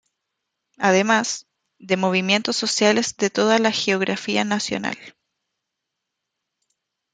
[0.79, 1.45] Además,
[1.77, 4.97] de Movimientos Sociales de toda la geografía nacional.